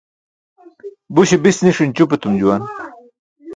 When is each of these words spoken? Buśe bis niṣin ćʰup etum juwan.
Buśe 1.13 1.35
bis 1.43 1.57
niṣin 1.65 1.91
ćʰup 1.95 2.11
etum 2.15 2.33
juwan. 2.39 2.61